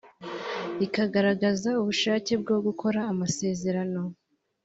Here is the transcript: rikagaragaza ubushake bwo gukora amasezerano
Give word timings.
rikagaragaza 0.79 1.69
ubushake 1.81 2.33
bwo 2.41 2.57
gukora 2.65 2.99
amasezerano 3.11 4.01